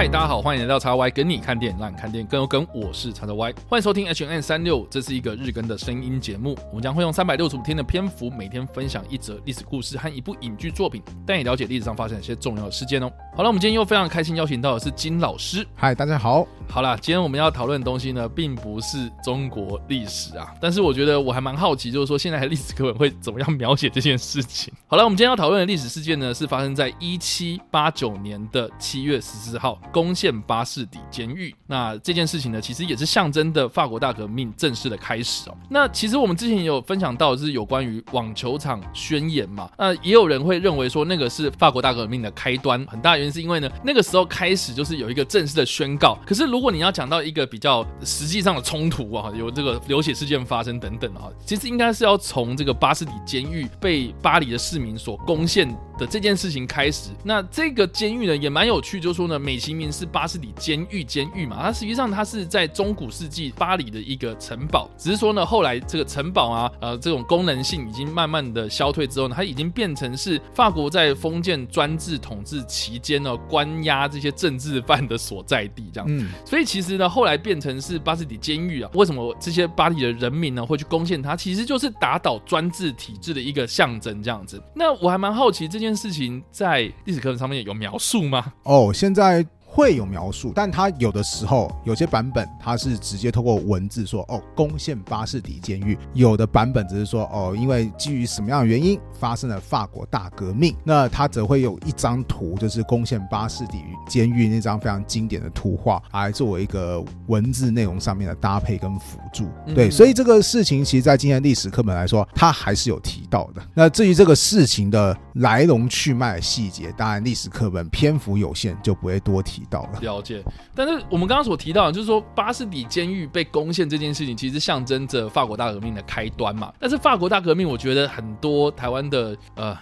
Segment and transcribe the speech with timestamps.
[0.00, 2.66] 嗨，大家好，欢迎来到叉 Y 跟你看电影，让你看电影更有梗。
[2.72, 6.56] 我是叉 Y，欢迎收听 H N 三六，这是一个日更的声音节目。
[6.70, 13.12] 我们将会用三百六十五天的篇幅，每天分享一则历史故事和一部影剧作品，带你了解历史上发生一些重要的事件哦。
[13.36, 15.66] 好了，我们今天又非常开心邀请到的是金老师。
[15.74, 16.48] 嗨，大家好。
[16.66, 24.69] 好了，今天我们要讨论的东西呢，并不是中国历史啊，但是我觉得我还蛮好奇，就是说现在的历史课本会怎么样描写这件事情。
[24.90, 31.54] 好了，我们今天要讨论的历史事件呢，是发生在一七八九年的七月十四号，攻陷巴士底监狱。
[31.68, 35.56] 那这件事情呢，其实也是象征的法国大革命正式的开始哦。
[35.68, 39.70] 那其实我们之前也有分享到，就是有关于网球场宣言嘛？
[39.78, 42.84] 那也有人会认为说，那个是法国大革命的开端。
[42.86, 46.18] 很大原因是因为呢，那个时候开始就是有一个正式的宣告。
[46.26, 55.68] 可是如如果你要讲到一个比较实际上的冲突啊，有这个流血事件发生等等啊，其实应该是要从这个巴士底监狱被巴黎的市民所攻陷
[56.00, 57.10] 的这件事情开始。
[57.22, 76.06] 那这个监狱呢也蛮有趣，就是说呢，美其名是巴士底监狱监狱嘛，它实际上它是在中古世纪巴黎的一个城堡，只是说呢，后来这个城堡啊，呃，这种功能性已经慢慢的消退之后呢，它已经变成是法国在封建专制统治期间呢，关押这些政治犯的所在地，这样。
[76.08, 76.30] 嗯。
[76.46, 78.90] 所以其实呢，后来变成是巴士底监狱啊。
[78.94, 81.36] 为什么这些巴黎的人民呢会去攻陷它？
[81.36, 84.62] 其实就是打倒专制体制的一个象征，这样子。
[84.74, 88.52] 那我还蛮好奇这件件事情在历史课本上面有描述吗？
[88.62, 89.44] 哦，现在。
[89.72, 109.48] 会有描述，但它有的时候有些版本它是直接透过文字说哦攻陷巴士底监狱，有的版本只是说哦因为基于什么样的原因发生了法国大革命，那它则会有一张图，就是攻陷巴士底监狱那张非常经典的图画，来作为一个文字内容上面的搭配跟辅助。
[109.72, 113.62] 对，所以这个事情其实，在今天历史课本来说，它还是有提到的。
[113.72, 119.59] 那至于这个事情的来龙去脉的细节，当然历史课本篇幅有限，就不会多提。
[119.60, 120.42] 提到了了解，
[120.74, 126.72] 但是我们刚刚所提到的，就是说巴士底监狱被攻陷这件事情，其实象征着法国大革命的开端嘛。
[126.78, 129.76] 但是法国大革命，我觉得很多台湾的呃。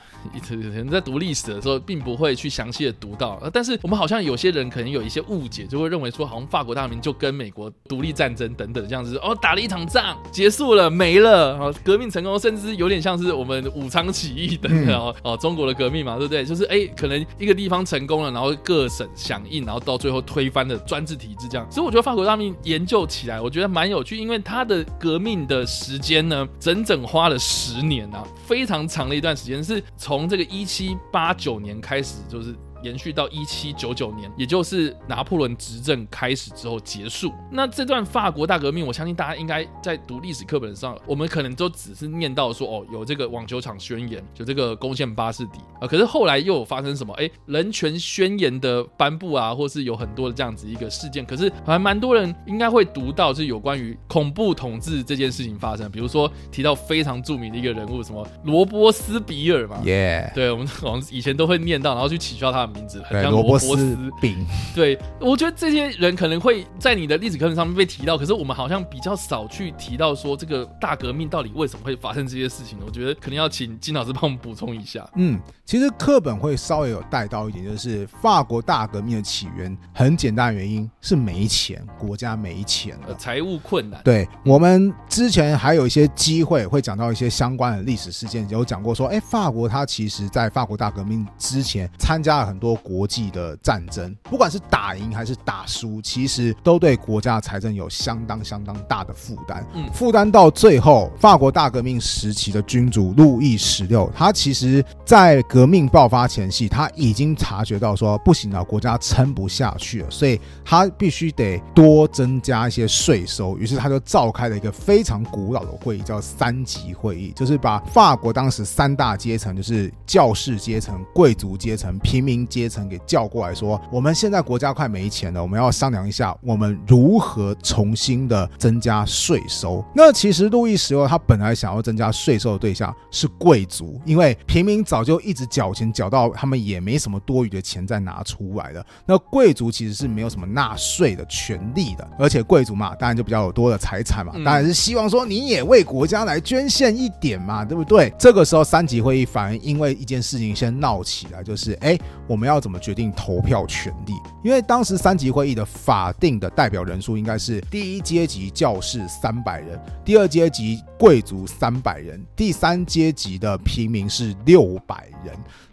[0.47, 16.45] 可能在读历史的时候，并不会去详细的读到，但是我们好像有些人可能有一些误解，就会认为说，好像法国大革命就跟美国独立战争等等这样子，哦，打了一场仗，结束了，没了，哦，革命成功，甚至有点像是我们武昌起义等等，哦，中国的革命嘛，对不对？
[16.45, 21.71] 就是哎，可能一个地方成功了，然后各省响应，然后到最后推翻的专制体制这样。
[21.71, 29.83] 所以我觉得法国大革命研究起来，我觉得蛮有趣，因为它的革命的时间呢，整整花了十年啊，非常长的一段时间是。
[29.99, 32.57] 从这个一七八九年开始，就是。
[32.83, 37.33] 延续到一七九九年，也就是拿破仑执政开始之后结束。
[37.51, 45.87] 那这段法国大革命，我相信大家应该在读历史课本上，我们可能都只是念到说，哦，有这个网球场宣言，就这个攻陷巴士底啊。
[45.87, 47.13] 可是后来又有发生什么？
[47.15, 51.27] 哎，人权宣言的颁布啊，或是有很多的这样子一个事件。
[51.27, 55.91] 可是还蛮多人应该会读到，是有关于恐怖统治这件事情发生。
[55.91, 62.68] 比如说提到非常著名的一个人物，什么罗波斯比尔嘛，耶，对我们 好像以前都会念到，然后去取笑他。
[62.69, 72.79] 名字对萝卜丝饼， 对我觉得这些人可能会在你的历史课本上面被提到，可是我们好像比较少去提到说这个大革命到底为什么会发生这些事情。
[72.85, 75.09] 我觉得可能要请金老师帮我们补充一下。
[75.17, 84.01] 嗯，其实课本会稍微有带到一点，就是法国大革命的起源很简单，原因是没钱，国家没钱了，财务困难。
[84.05, 92.58] 对我们之前还有一些机会会讲到一些相关的历史事件，有讲过说，哎，法国它其实在法国大革命之前参加了很。
[92.59, 99.65] 多国际的战争，不管是打赢还是打输，其实都对国家的财政有相当相当大的负担。
[99.75, 113.57] 嗯，负担到最后，法国大革命时期的君主路易十六，他其实在革命爆发前夕，他已经察觉到说不行了，国家撑不下去了，所以他必须得多增加一些税收。
[113.59, 122.48] 于是他就召开了一个非常古老的会议，叫三级会议，就是把法国当时三大阶层，就是教士阶层、贵族阶层、平民。
[122.49, 129.85] 阶层给叫过来说，我们现在国家快没钱了，我们要商量一下，我们如何重新的增加税收。
[129.95, 138.85] 那其实路易十六他本来想要增加税收的对象是贵族，因为平民早就一直缴钱，缴到他们也没什么多余的钱再拿出来了。
[139.05, 148.11] 那贵族其实是没有什么纳税的权利的，而且贵族嘛，当然就比较有多的财产嘛，当然是希望说你也为国家来捐献一点嘛，对不对？
[148.19, 152.38] 这个时候三级会议反而因为一件事情先闹起来，就是哎我。
[152.39, 154.13] 我们要怎么决定投票权利？
[154.45, 165.09] 因为当时三级会议的法定的代表人数应该是第一阶级教士三百人，第二阶级贵族三百人，第三阶级的平民是六百。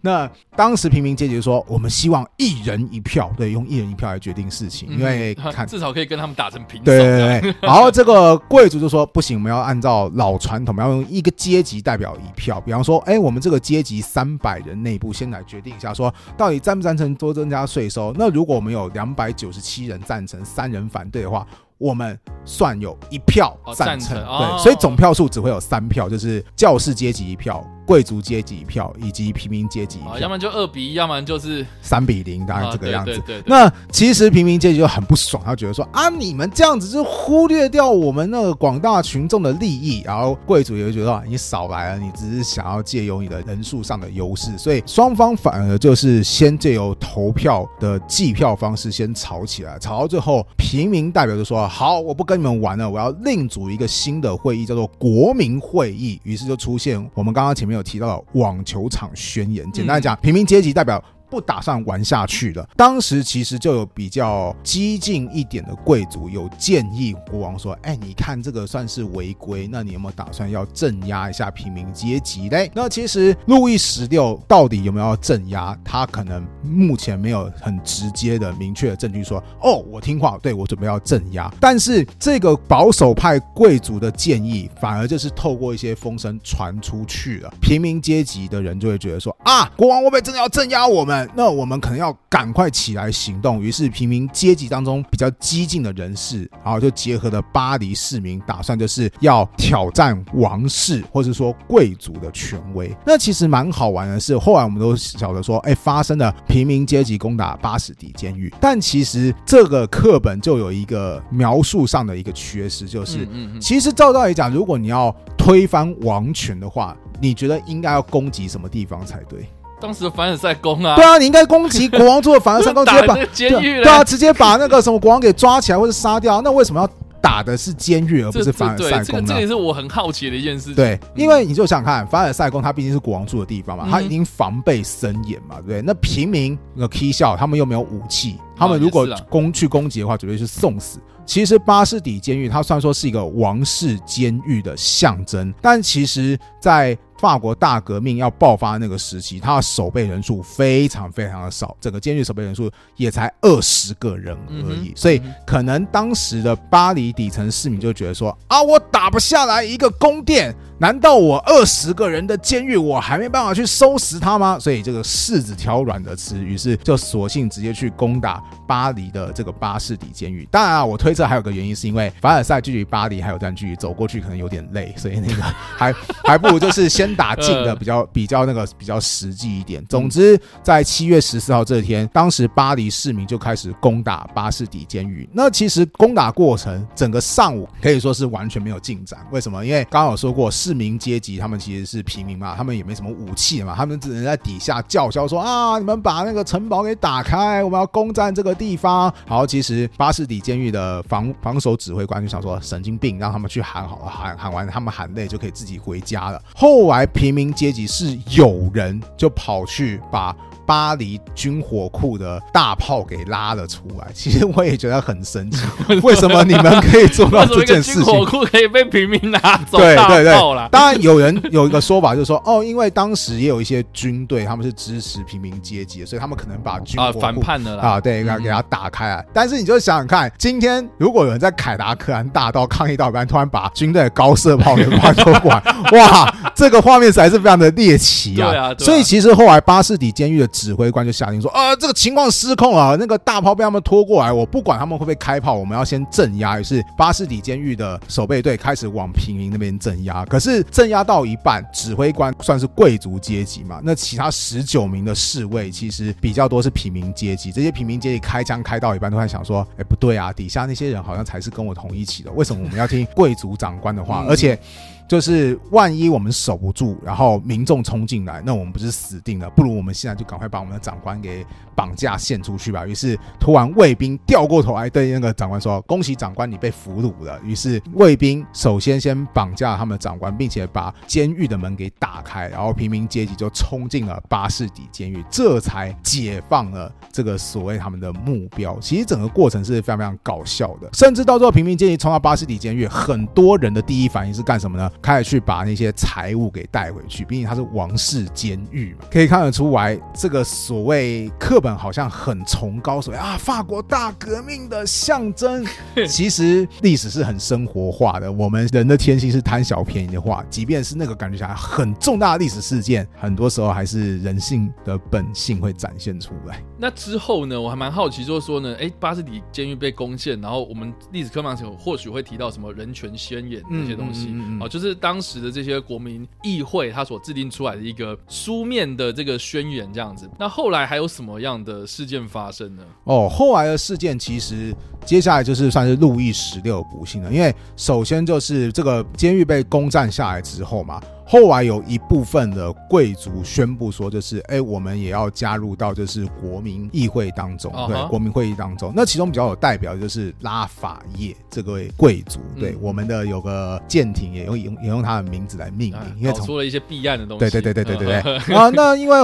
[0.01, 6.86] 那当时平民阶级说，我们希望一人一票，对，用一人一票来决定事情，因为 看至少可以跟他们打成平手。
[6.86, 7.56] 对对对。
[7.62, 12.62] 然后这个贵族就说不行，我们要按照老传统，我们要用一个阶级代表一票。
[12.62, 18.13] 比方说，哎，我们这个阶级三百人内部先来决定一下，说到底赞不赞成多增加税收？
[18.18, 21.45] 那如果我们有两百九十七人赞成，三人反对的话。
[21.77, 33.22] 我们算有一票赞成，对，所以总票数只会有三票，就是教士阶级一票、贵族阶级一票以及平民阶级一票，要么就二比一，要么就是三比零，大概这个样子。
[33.46, 51.66] 那其实平民阶级就很不爽，他觉得说啊，你们这样子就忽略掉我们那个广大群众的利益，然后贵族也会觉得你少来了，你只是想要借由你的人数上的优势，所以双方反而就是先借由投票的计票方式先吵起来，吵到最后，平民代表就说。
[51.68, 56.20] 好，我不跟你们玩了，我要另组一个新的会议，叫做国民会议。
[56.24, 59.69] 于是就出现我们刚刚前面有提到的网球场宣言。
[59.72, 61.04] 简单讲，平民阶级代表。
[61.36, 62.66] 不打算玩下去了。
[62.78, 75.78] 当时其实就有比较激进一点的贵族有建议国王说：“哎，你看这个算是违规，那你有没有打算要镇压一下平民阶级嘞？”那其实路易十六到底有没有要镇压？
[75.84, 93.62] 他可能目前没有很直接的明确的证据说：“哦，我听话，对我准备要镇压。”但是这个保守派贵族的建议反而就是透过一些风声传出去了，平民阶级的人就会觉得说：“啊，国王会不会真的要镇压我们？”那我们可能要赶快起来行动。
[93.62, 102.95] 于是，平民阶级当中比较激进的人士，然后就结合了巴黎市民，打算就是要挑战王室或者说贵族的权威。
[103.06, 108.54] 那其实蛮好玩的是，后来我们都晓得说，哎，发生了平民阶级攻打巴士底监狱。
[108.60, 113.27] 但其实这个课本就有一个描述上的一个缺失，就是
[113.60, 119.48] 其实照道理讲，如果你要推翻王权的话，你觉得应该要攻击什么地方才对？
[119.86, 126.42] 当时的凡尔赛宫啊，对啊，你应该攻击国王做的凡尔赛宫， 直接把监狱，对啊，直接把那个什么国王给抓起来或者杀掉。
[126.42, 126.90] 那为什么要
[127.22, 129.28] 打的是监狱而不是凡尔赛宫呢？
[129.28, 130.74] 这也是我很好奇的一件事。
[130.74, 135.84] 对，因为你就想看凡尔赛宫，它毕竟是国王住的地方嘛，它已经防备森严嘛，对不对？
[135.84, 140.98] 那平民那 K 笑，他们又没有武器，他们如果攻去攻击的话，绝对是送死。
[141.28, 154.94] 其实巴士底监狱，它虽然说是一个王室监狱的象征，但其实在法国大革命要爆发那个时期，他的守备人数非常非常的少，整个监狱守备人数也才二十个人而已。
[154.95, 164.60] 所以可能当时的巴黎底层市民就觉得说：啊，我打不下来一个宫殿，难道我二十个人的监狱我还没办法去收拾他吗？
[164.60, 170.48] 所以这个柿子挑软的吃，于是就索性直接去攻打巴黎的这个巴士底监狱。
[170.51, 175.42] 当然啊，我推测还有个原因是因为凡尔赛距离巴黎还有段距离，走过去可能有点累，所以那个
[175.75, 175.94] 还
[176.24, 177.16] 还不如就是先。
[177.16, 179.81] 打近的比较比较那个比较实际一点。
[179.86, 185.25] 总之，在七月十四号这天，当时巴黎市民就开始攻打巴士底监狱。
[185.31, 189.18] 那其实攻打过程整个上午可以说是完全没有进展。
[189.31, 189.66] 为什么？
[189.66, 199.13] 因为刚刚有说过，市民阶级他们其实是平民嘛，他们也没什么武器嘛，他们只能在底下叫嚣说啊，你们把那个城堡给打开，我们要攻占这个地方。
[199.27, 206.41] 好，其实巴士底监狱的防防守指挥官就想说神经病，让他们去喊好了，喊喊完他们喊累就可以自己回家了。
[206.55, 214.07] 后来平民阶级是有人就跑去把巴黎军火库的大炮给拉了出来。
[214.13, 215.60] 其实我也觉得很神奇，
[216.03, 218.03] 为什么你们可以做到 这件事情？
[218.03, 220.34] 军火库可以被平民拿走对对对，
[220.72, 229.24] 当然有人有一个说法，就是说哦，因为当时也有一些军队，他们是支持平民阶级，所以他们可能把军火库反叛了啊，对，给给他打开啊。
[229.34, 237.25] 但是你就想想看，今天如果有人在凯达克兰大道抗议到一半，突然把军队的高射炮给关出管，哇，这个画面是。
[237.25, 250.24] 还是非常的猎奇啊，所以其实后来巴士底监狱的指挥官就下令说：“啊，这个情况失控了，那个大炮被他们拖过来，我不管他们会不会开炮，我们要先镇压。”于是巴士底监狱的守备队开始往平民那边镇压。
[250.25, 257.51] 可是镇压到一半，指挥官算是贵族阶级嘛，那其他十九名的侍卫其实比较多是平民阶级。
[257.51, 264.24] 这些平民阶级开枪开到一半，都在想说：“哎，不对啊，底下那些人好像才是跟我同一起的，为什么我们要听贵族长官的话？
[264.29, 264.59] 而且。”
[265.07, 269.50] 就是万一我们守不住，然后民众冲进来，那我们不是死定了？
[269.51, 271.45] 不如我们现在就赶快把我们的长官给
[271.75, 272.88] 绑架献出去吧。
[272.88, 288.77] 于是突然卫兵掉过头来对那个长官说：“恭喜长官，你被俘虏了。”于是卫兵首先先绑架他们的长官，并且把监狱的门给打开，然后平民阶级就冲进了巴士底监狱，这才解放了这个所谓他们的目标。
[288.79, 294.89] 其实整个过程是非常非常搞笑的，甚至到最后平民阶级冲到巴士底监狱，很多人的第一反应是干什么呢？
[295.02, 299.06] 开始去把那些财物给带回去，毕竟它是王室监狱嘛。
[299.12, 305.66] 可以看得出来，这个所谓课本好像很崇高，所谓啊法国大革命的象征。
[306.08, 316.62] 其实历史是很生活化的，我们人的天性是贪小便宜的话，即便是那个感觉起来很重大的历史事件，很多时候还是人性的本性会展现出来。
[316.78, 317.56] 那之后呢？
[317.66, 330.30] 我还蛮好奇，就是说呢，哎，巴士底监狱被攻陷，然后我们历史课堂上或许会提到什么人权宣言这些东西哦，就是是当时的这些国民议会他所制定出来的一个书面的这个宣言这样子。
[330.38, 332.84] 那后来还有什么样的事件发生呢？
[333.06, 334.74] 哦，后来的事件其实
[335.06, 341.01] 接下来就是算是路易十六不幸了，因为首先就是这个监狱被攻占下来之后嘛。
[341.27, 348.94] 后来有一部分的贵族宣布说，就是哎，我们也要加入到就是国民议会当中，对，国民会议当中。
[348.96, 357.39] 那其中比较有代表的就是拉法叶这位贵族，对，我们的有个舰艇也用也用他的名字来命名，因为出了一些避案的东西。
[357.39, 358.36] 对对对对对对对。
[358.55, 359.15] 啊，那因为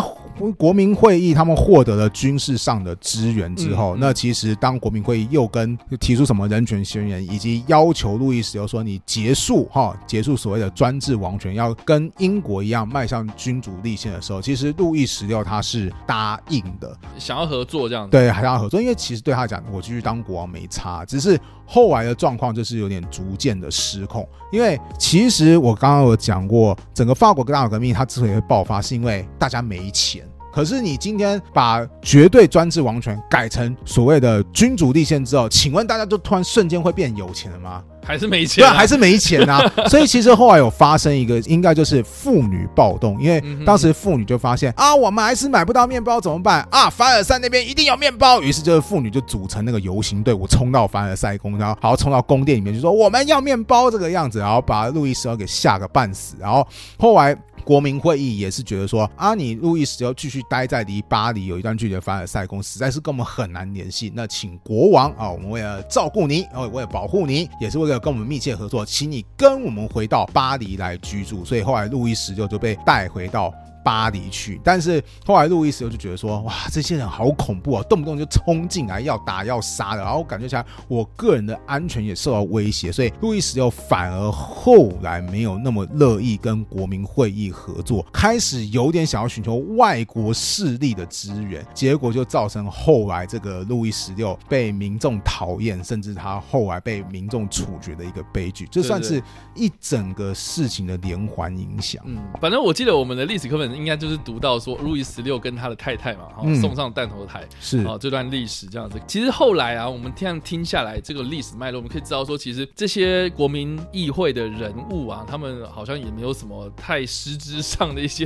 [0.57, 11.75] 国民会议他们获得了军事上的支援之后，那其实当国民会议又跟提出什么人权宣言，以及要求路易十六说你结束哈，结束所谓的专制王权，要。
[11.91, 18.11] 跟英国一样迈向君主立宪的时候，其实路易十六他是答应的，想要合作这样子。
[18.11, 24.25] 对，还要合作，因为其实对他讲，我继续当国王没差，只是后来的状况就是有点逐渐的失控。
[24.53, 30.25] 因为其实我刚刚有讲过，整个法国大革命它之所以会爆发，是因为大家没钱。
[30.51, 37.83] 可是你今天把绝对专制王权改成所谓的君主立宪之后，请问大家就突然瞬间会变有钱了吗？
[38.03, 38.63] 还是没钱？
[38.63, 39.61] 对，还是没钱啊！
[39.87, 46.89] 所以其实后来有发生一个，应该就是妇女暴动，因为当时妇女就发现啊，我们还是买不到面包怎么办啊？
[46.89, 56.67] 凡尔赛那边一定有面包，于是就是妇女就组成那个游行队伍，冲到凡尔赛宫，然后好冲到宫殿里面，就说我们要面包这个样子，然后把路易十二给吓个半死，然后
[56.97, 57.37] 后来。
[57.61, 64.11] 国民会议也是觉得说，啊，你路易十六继续待在离巴黎有一段距离的凡尔赛宫，实在是跟我们很难联系。
[64.15, 71.45] 那请国王啊，我们为了照顾你，哦，为了保护你，也是为了跟我们密切合作，请你跟我们回到巴黎来居住。
[71.45, 73.53] 所以后来路易十六就被带回到。
[73.83, 99.21] 巴黎去，但是后来路易十六就觉得说，哇，这些人好恐怖啊，动不动就冲进来要打要杀的，然后感觉起来我个人的安全也受到威胁，所以路易十六反而后来没有那么乐意跟国民会议合作，开始有点想要寻求外国势力的支援，结果就造成后来这个路易十六被民众讨厌，甚至他后来被民众处决的一个悲剧，这算是
[99.55, 102.03] 一整个事情的连环影响。
[102.05, 103.70] 嗯，反正我记得我们的历史课本。
[103.75, 109.01] 应该就是读到说路易十六跟他的太太嘛，然后送上弹头台是啊这段历史这样子。
[109.07, 118.25] 其实后来啊，我们这样听下来这个历史脉络，我们可以知道说，其实这些国民议会的人物啊，他们好像也没有什么太实质上的一些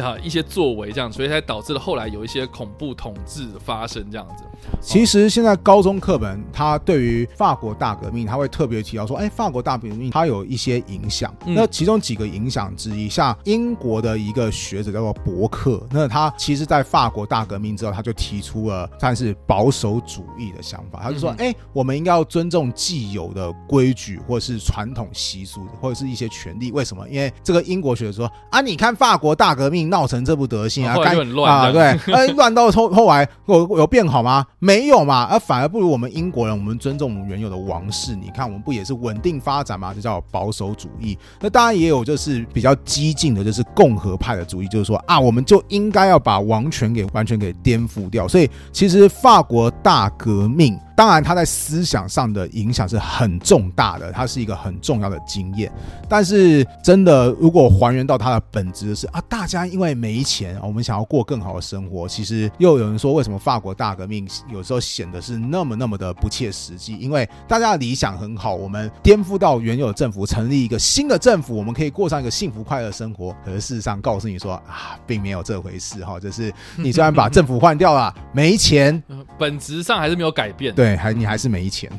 [0.00, 4.44] 啊一些作为这样，所以才导致了后来有一些恐怖统治的发生这样子。
[4.80, 11.34] 其实现在高中课本它对于法国大革命，它会特别提到说，哎，法国大革命它有一些影响。
[11.46, 14.73] 那其中几个影响之一，像英国的一个学。
[14.74, 21.00] 学者叫做伯克，那他其实，在法国大革命之后，他就提出了算是保守主义的想法。
[21.02, 26.72] 他就说：“哎，我们应该要尊重既有的规矩，或者是传统习俗，或者是一些权利。
[26.72, 27.08] 为什么？
[27.08, 31.14] 因为这个英国学者说啊，你看法国大革命闹成这副德行啊，该
[31.44, 34.44] 啊，对， 哎，乱到后后来有有变好吗？
[34.58, 38.16] 没有嘛，而反而不如我们英国人，我们尊重原有的王室。
[38.16, 39.94] 你看，我们不也是稳定发展吗？
[39.94, 41.16] 就叫保守主义。
[41.40, 48.26] 那当然也有，就是比较激进的，就是共和派的主义。”就是说啊，我们就应该要把王权给完全给颠覆掉。
[48.28, 50.78] 所以其实法国大革命。
[50.96, 55.70] 当然，他在思想上的影响是很重大的，它是一个很重要的经验。
[56.08, 62.06] 但是，真的如果还原到它的本质是啊，大家因为没钱，我们想要过更好的生活。
[62.06, 66.96] 其实又有人说，为什么法国大革命有时候显得是那么那么的不切实际？
[66.96, 73.34] 因为大家的理想很好，我们颠覆到原有的政府，成立一个新的政府，我们可以过上一个幸福快乐生活。
[73.44, 79.02] 可是事实上，告诉你说啊，并没有这回事哈，就是 你虽然把政府换掉了，没钱，
[79.38, 80.74] 本质上还是没有改变。
[80.74, 81.90] 对，对还你还是没钱。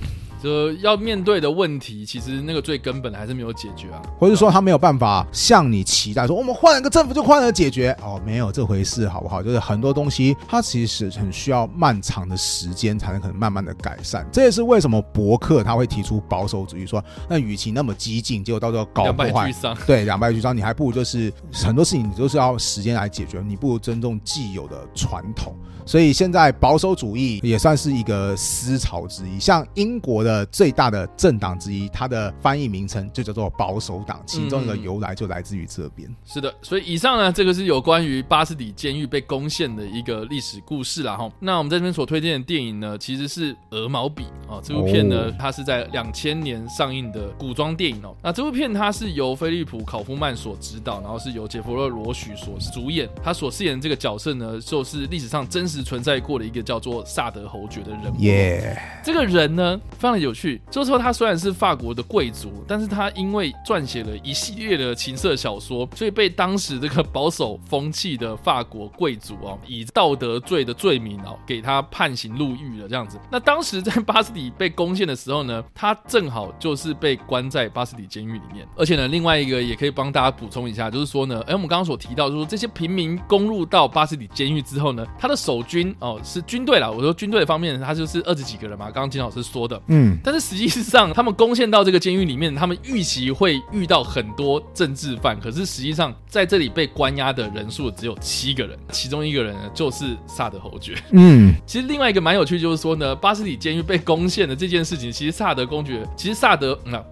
[0.45, 3.99] 就要面对的问题，其实那个最根本的还是没有解决啊。
[4.19, 9.41] 或者说他没有办法向你期待说我们换了个政府就换了解决哦，没有这回事，好不好？
[9.41, 14.23] 就是很多东西它其实很需要漫长的时间才能可能慢慢的改善。
[14.31, 19.75] 这也是为什么博客他会提出保守主义，说那与其那么激进，结果到最后搞两败破坏俱，伤。
[19.87, 25.55] 对两败俱伤，你还不如就是很多事情你都是要时间来解决，你不如尊重既有的传统。
[25.87, 36.09] 所以现在保守主义也算是一个思潮之一，像英国的最大的政党之一，它的翻译名称就叫做保守党，其中一个由来就来自于这边。
[36.25, 41.31] 是的，所以以上呢，这个是有关于巴士底监狱被攻陷的一个历史故事啦哈。
[41.39, 48.15] 那我们在这边所推荐的电影呢，其实是《鹅毛笔》哦，这部片呢哦，它是在两千年上映的古装电影哦。
[48.23, 53.07] 那这部片它是由菲利普·考夫曼所执导，然后是由杰弗勒·罗许所主演。
[53.23, 58.19] 他所饰演的这个角色呢，就是历史上真实存在过的一个叫做萨德侯爵的人物。
[58.19, 73.17] 耶、这个人呢，非常的有趣，就是说他虽然是法国的贵族，但是他因为撰写了一系列的情色小说，所以被当时这个保守风气的法国贵族哦，以道德罪的罪名哦，给他判刑入狱了这样子。
[73.31, 78.67] 那当时在巴斯底被攻陷的时候呢，他正好就是被关在巴斯底监狱里面。
[78.75, 89.81] 而且呢，另外一个也可以帮大家补充一下，就是说呢，哎，我们刚刚所提到，就是说这些平民攻入到巴斯底监狱之后呢，他的守军哦是军队啦，我说军队方面，他就是二十几个人嘛，刚刚金老师说的。
[89.87, 100.95] 嗯，但是实际上，他们攻陷到这个监狱里面，他们预期会遇到很多政治犯，可是实际上在这里被关押的人数只有七个人，其中一个人呢就是萨德侯爵。
[101.11, 107.03] 嗯，其实另外一个蛮有趣，就是说呢，巴斯底监狱被攻陷的这件事情，其实萨德公爵，其实萨德，嗯、啊，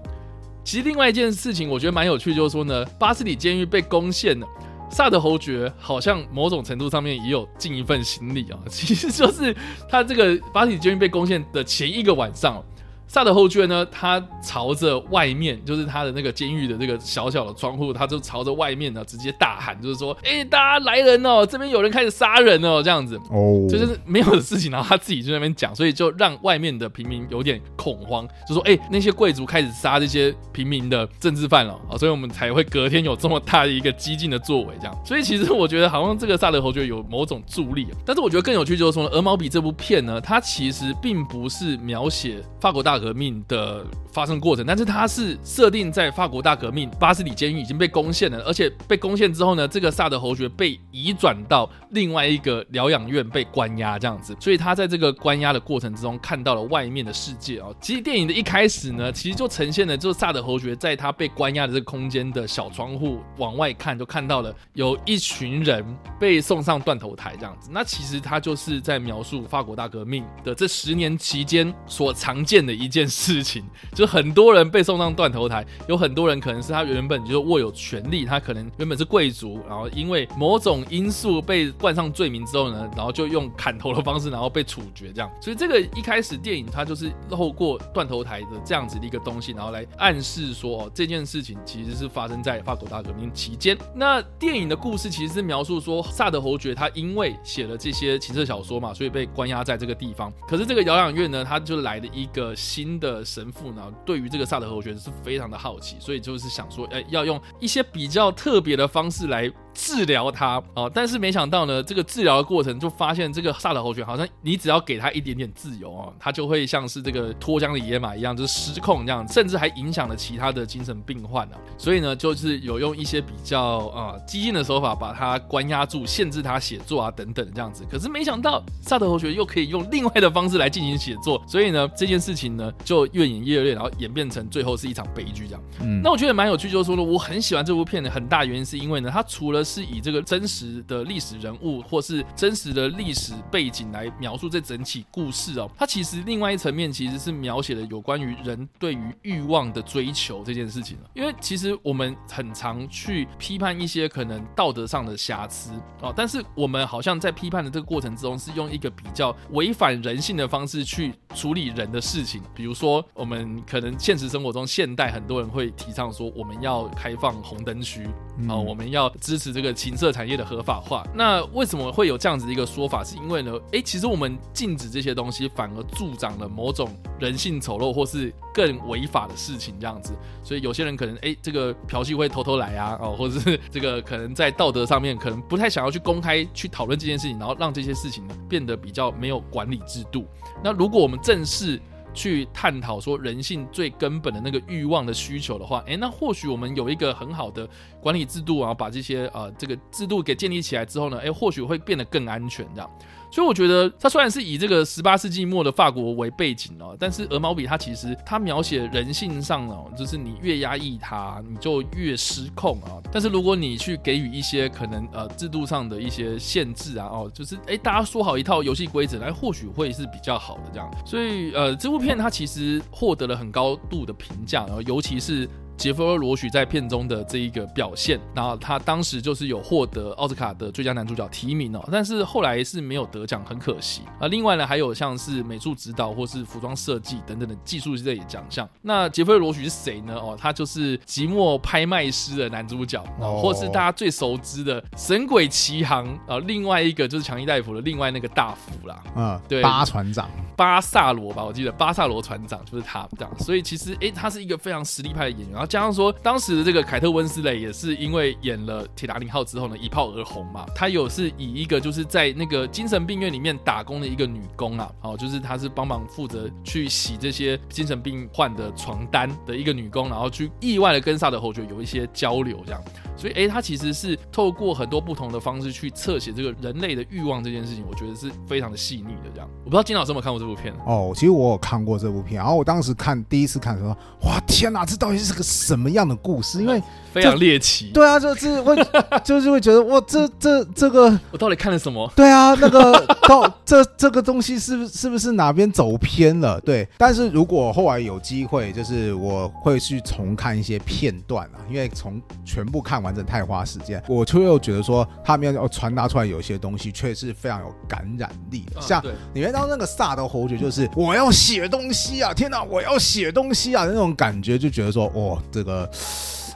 [0.63, 4.47] 其实另外一件事情，我觉得蛮有趣，就是说呢，巴斯底监狱被攻陷了。
[4.89, 9.55] 萨德侯爵好像某种程度上面也有尽一份心力啊，其实就是
[9.89, 12.63] 他这个巴斯底监狱被攻陷的前一个晚上，
[13.07, 34.97] 萨德侯爵呢，他朝着外面，就是他的那个监狱的这个小小的窗户，他就朝着外面呢直接大喊，就是说：“哎、大家来人哦，这边有人开始杀人哦，这样子。”哦，就是没有的事情，然后他自己就在那边讲，所以就让外面的平民有点恐慌，就说：“哎、那些贵族开始杀这些平民的政治犯了啊！”所以我们才会隔天有这么大的一个激进的作为，这样。
[35.05, 65.83] 所以其实我觉得好像这个萨德侯爵有某种助力，但是我觉得更有趣就是说呢，《鹅毛笔》这部片呢，它其实并不是描写法国大大革命的发生过程，但是它是设定在法国大革命巴斯底监狱已经被攻陷了，而且被攻陷之后呢，这个萨德侯爵被移转到另外一个疗养院被关押这样子，所以他在这个关押的过程之中看到了外面的世界啊、其实电影的一开始呢，其实就呈现了就是萨德侯爵在他被关押的这个空间的小窗户往外看，就看到了有一群人
[66.19, 67.71] 被送上断头台这样子。
[67.73, 85.31] 那其实他就是在描述法国大革命的这十年期间所常见的一件事情，就很多人被送上断头台，有很多人可能是他原本就握有权力，他可能原本是贵族，然后因为某种因素被冠上罪名之后呢，然后就用砍头的方式，然后被处决这样。
[85.41, 93.77] 所以这个一开始电影它就是透过断头台的这样子的一个东西，然后来暗示说哦这件事情其实是发生在法国大革命期间。
[93.95, 100.31] 那电影的故事其实是描述说萨德侯爵他因为写了这些情色小说嘛，所以被关押在这个地方。
[100.47, 110.91] 可是这个疗养院呢，他就来了一个新的神父呢，对于这个萨德侯爵是非常的好奇，所以就是想说，哎，要用一些比较特别的方式来治疗他哦。
[110.93, 121.57] 但是没想到呢，这个治疗的过程就发现这个萨德侯爵好像你只要给他一点点自由哦，他就会像是这个脱缰的野马一样，就是失控这样，甚至还影响了其他的精神病患啊。
[121.77, 127.83] 所以呢，就是有用一些比较啊、激进的手法把他关押住，限制他写作啊等等这样子。
[127.89, 135.63] 可是没想到萨德侯爵又可以用另外的方式来进行写作，所以呢，这件事情呢就越演越烈，然后演变成最后是一场悲剧这样。
[135.81, 151.09] 嗯那我觉得蛮有趣，就是说呢，我很喜欢这部片的很大原因是因为呢，它除了是以这个真实的历史人物或是真实的历史背景来描述这整起故事哦，它其实另外一层面其实是描写了有关于人对于欲望的追求这件事情了。
[151.13, 155.71] 因为其实我们很常去批判一些可能道德上的瑕疵
[156.01, 168.07] 哦，但是我们好像在批判的这个过程之中是用一个比较违反人性的方式去处理人的事情，比如说我们可能现实生活中现代很多人会提倡说我们要开放红灯区
[168.47, 171.05] 啊、我们要支持这个情色产业的合法化。
[171.13, 173.03] 那为什么会有这样子的一个说法？
[173.03, 176.89] 是因为呢，诶，其实我们禁止这些东西，反而助长了某种
[177.19, 180.13] 人性丑陋或是更违法的事情，这样子。
[180.43, 190.25] 所以有些人可能诶，这个嫖妓会偷偷来啊，哦， 或者是这个可能在道德上面可能不太想要去公开去讨论这件事情，然后让这些事情呢变得比较没有管理制度。
[190.63, 191.79] 那如果我们正式
[192.13, 197.67] 去探讨说人性最根本的那个欲望的需求的话，诶，那或许我们有一个很好的
[197.99, 202.89] 管理制度啊，把这些呃这个制度给建立起来之后呢，诶，或许会变得更安全这样。
[203.33, 213.01] 所以我觉得，它虽然是以这个十八世纪末的法国为背景哦，但是鹅毛笔它其实它描写人性上哦，就是你越压抑它，你就越失控啊。
[213.11, 220.87] 但是如果你去给予一些可能呃制度上的一些限制啊，哦，就是哎大家说好一套游戏规则，来或许会是比较好的这样。
[221.03, 225.49] 所以呃这部片它其实获得了很高度的评价，然后尤其是。
[225.77, 234.27] 杰弗·罗许在片中的这一个表现，然后他当时就是有获得奥斯卡的最佳男主角提名哦，但是后来是没有得奖，很可惜啊。
[234.27, 238.69] 另外呢，还有像是美术指导或是服装设计等等的技术类奖项。
[238.81, 240.15] 那杰弗·罗许是谁呢？
[240.15, 253.39] 哦，他就是《寂寞拍卖师》的男主角，哦或是大家最熟知的《神鬼奇航》啊，另外一个就是强尼戴夫的另外那个大副啦，嗯，对，巴船长巴萨罗吧，我记得巴萨罗船长就是他这样。
[253.39, 255.62] 所以其实哎，他是一个非常实力派的演员。
[255.65, 260.65] 加上说，当时的这个凯特温斯雷也是因为演了《铁达尼号》之后呢，一炮而红嘛。
[260.75, 272.81] 她有是以一个就是在那个精神病院里面打工的一个女工啊，哦，就是她是帮忙负责去洗这些精神病患的床单的一个女工，然后去意外的跟萨德侯爵有一些交流这样。
[273.15, 279.49] 所以，哎，她其实是透过很多不同的方式去侧写这个人类的欲望这件事情，我觉得是非常的细腻的这样。
[279.59, 283.95] 我不知道金老师有没有看过这部片哦，其实我有看过这部片，然后我当时看第一次看的时候，
[284.27, 286.59] 哇，天哪，这到底是个什么样的故事？
[286.59, 288.75] 因为非常猎奇，对啊，就是会
[289.23, 292.11] 就是会觉得哇，这这这个 我到底看了什么？
[292.15, 296.59] 对啊，那个到这这个东西是不是不是哪边走偏了？
[296.61, 308.81] 对，但是如果后来有机会，就是我会去重看一些片段啊，因为从全部看完整太花时间，我却又觉得说他们要传达出来有些东西，却是非常有感染力的。
[308.81, 315.89] 像里面当那个萨德侯爵，就是我要写东西啊，天哪，我要写东西啊，那种感觉就觉得说，哇，这个。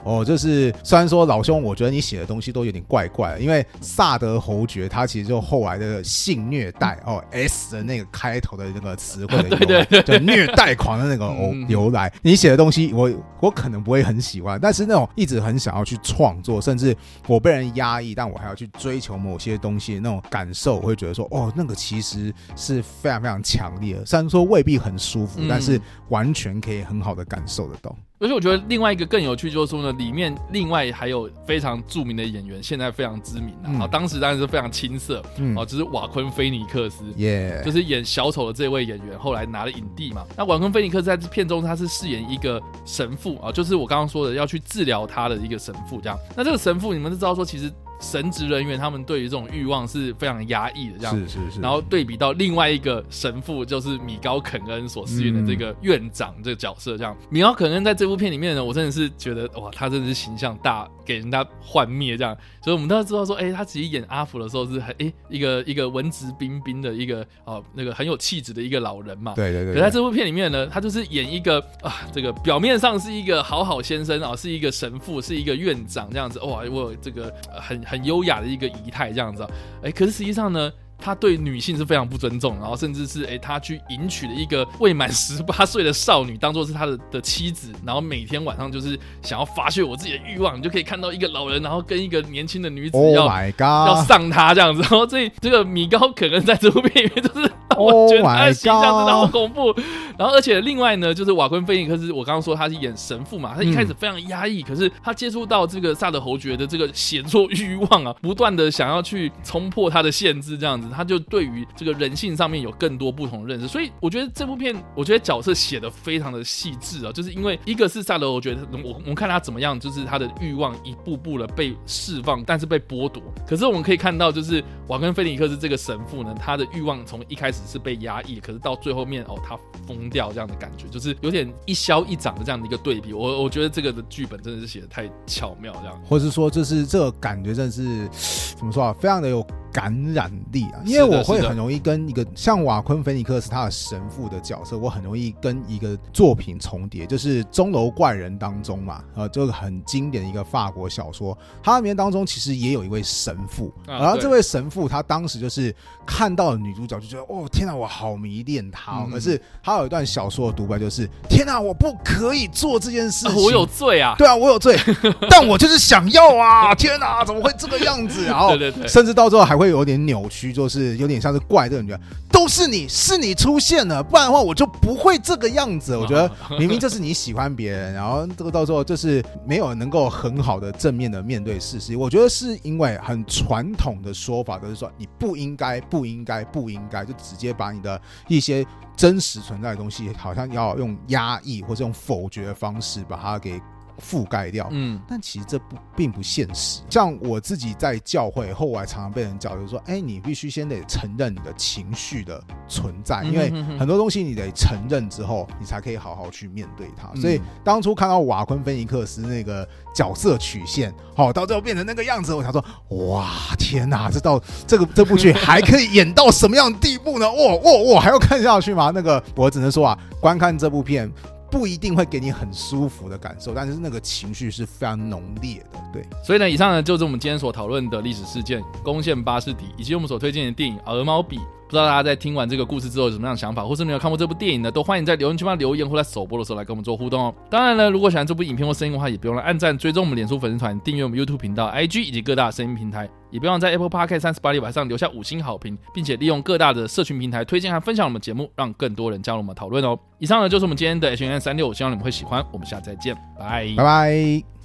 [0.04, 12.14] 哦，就是虽然说老兄，我觉得你写的东西都有点怪怪的，因为萨德侯爵他其实就后来的性虐待哦，S 的那个开头的那个词汇的 由来，就虐待狂的那个哦由来。
[12.22, 16.96] 你写的东西，我我可能不会很喜欢，但是那种一直很想要去创作，甚至
[17.28, 24.06] 我被人压抑，但我还要去追求某些东西那种感受，我会觉得说，哦，那个其实是非常非常强烈的。
[24.06, 27.94] 虽然说未必很舒服，但是完全可以很好的感受得到。
[28.20, 35.22] 而且我觉得另外一个更有趣就是说呢，里面另外还有非常著名的演员，现在非常知名的啊，当时当然是非常青涩
[35.56, 40.26] 哦，就是瓦昆菲尼克斯，耶，就是演小丑的这位演员，后来拿了影帝嘛。
[40.36, 46.18] 那瓦昆菲尼克斯在这片中他是饰演一个神父啊，就是我刚刚说的要去治疗他的一个神父这样。
[46.36, 47.72] 那这个神父你们都知道说其实。
[48.00, 51.60] 神职人员他们对于这种欲望是非常压抑的，这样是是是。
[51.60, 62.38] 然后对比到另外一个神父，就是米高肯恩所饰演的这个院长这个角色，这样米高肯恩在这部片里面呢，我真的是觉得哇，他真的是形象大给人家幻灭这样。
[62.62, 69.34] 所以我们都知道说，哎，他其实演阿福的时候是很哎一个一个文质彬彬的一个哦那个很有气质的一个老人嘛。
[69.36, 69.74] 对对对。
[69.74, 76.38] 可在这部片里面呢，他就是演一个啊这个表面上是一个好好先生啊，是一个神父，是一个院长这样子。
[76.42, 77.87] 哇，我这个很。
[77.88, 79.48] 很优雅的一个仪态，这样子，
[79.82, 93.26] 哎，可是实际上呢，他对女性是非常不尊重，然后甚至是哎，他去迎娶了一个未满十八岁的少女，当做是他的的妻子，然后每天晚上就是想要发泄我自己的欲望，你就可以看到一个老人，然后跟一个年轻的女子要
[93.58, 97.52] 要上他这样子，然后这这个米高可能在这部片里面就是。
[97.78, 99.74] 我觉得他的形象真的好恐怖，
[100.18, 127.58] 然后而且另外呢，就是瓦昆菲尼克斯，我刚刚说他是演神父嘛，他一开始非常压抑，可是他接触到这个萨德侯爵的这个写作欲望啊，不断的想要去冲破他的限制，这样子，他就对于这个人性上面有更多不同的认识，所以我觉得这部片，我觉得角色写的非常的细致啊，就是因为一个是萨德侯爵，我我们看他怎么样，就是他的欲望一步步的被释放，但是被剥夺，可是我们可以看到，就是瓦昆菲尼克斯这个神父呢，他的欲望从一开始。
[127.68, 133.14] 是被压抑，可是到最后面哦，他疯掉这样的感觉，就是有点一消一长的这样的一个对比。
[133.14, 138.08] 我我觉得这个的剧本真的是写的太巧妙，这样，或者是说，就是这个感觉真的是
[138.56, 139.46] 怎么说啊，非常的有。
[139.72, 155.76] 感染力啊，因为我会很容易跟一个像瓦昆菲尼克斯他的神父的角色，我很容易跟一个作品重叠，就是《钟楼怪人》当中嘛，呃，这个很经典的一个法国小说，它里面当中其实也有一位神父，然后这位神父他当时就是
[156.06, 164.78] 看到了女主角就觉得哦天哪，我好迷恋她，可是他有一段小说的独白就是天哪，我不可以做这件事情，我有罪啊，对啊，我有罪，
[165.30, 168.24] 但我就是想要啊，天哪，怎么会这个样子？
[168.28, 168.52] 然后
[168.88, 169.68] 甚至到最后还会。
[169.68, 172.00] 会有点扭曲，就是有点像是怪这个女人，
[172.32, 175.92] 都是你是你出现了，不然的话我就不会这个样子。
[175.98, 181.98] 我觉得明明就是你喜欢别人，然后这个到时候就是没有能够很好的正面的面对事实。
[181.98, 188.66] 我觉得是因为很传统的说法都是说你不应该、不应该、不应该，就直接把你的一些
[188.96, 193.60] 真实存在的东西，好像要用压抑或者用否决的方式把它给。
[194.02, 196.82] 覆盖掉，嗯，但其实这不并不现实。
[196.90, 207.10] 像我自己在教会后来常常被人教，育说，哎，你必须先得承认你的情绪的存在，因为很多东西你得承认之后，你才可以好好去面对它。
[207.20, 217.32] 所以当初看到瓦昆菲尼克斯那个角色曲线，好，到最后变成那个样子，我想说，哇，天哪，这到这个这部剧还可以演到什么样的地步呢？
[217.32, 218.92] 哇哇哇，还要看下去吗？
[218.94, 221.12] 那个我只能说啊，观看这部片。
[221.50, 225.80] 不一定会给你很舒服的感受，但是那个情绪是非常浓烈的。
[225.94, 231.38] 对，所以呢，以上呢就是我们今天所讨论的历史事件——攻陷巴士底，以及我们所推荐的电影《鹅毛笔》。
[231.68, 234.72] 不知道大家在听完这个故事之后有什么样的想法，或是你有看过这部电影呢？
[234.72, 237.36] 都欢迎在留言区帮留言，或在首播的时候来跟我们做互动哦。
[237.50, 250.00] 当然呢，如果喜欢这部影片或声音的话，也不用来按赞、追踪我们脸书粉丝团、订阅我们 YouTube 频道、IG 以及各大声音平台，也别忘在 Apple Podcast 三十八里晚上留下五星好评，并且利用各大的社群平台推荐和分享我们节目，让更多人加入我们讨论哦。
[250.20, 252.46] 以上呢就是我们今天的 H N 三六，希望你们会喜欢。
[252.54, 254.57] 我们下次再见，拜拜拜。